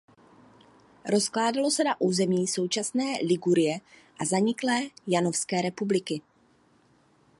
Rozkládalo 1.09 1.71
se 1.71 1.83
na 1.83 2.01
území 2.01 2.47
současné 2.47 3.13
Ligurie 3.27 3.79
a 4.19 4.25
zaniklé 4.25 4.79
Janovské 5.07 5.61
republiky. 5.61 6.21